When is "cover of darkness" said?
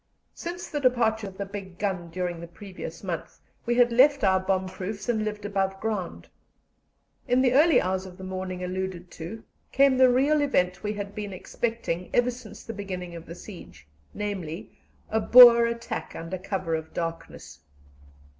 16.39-17.59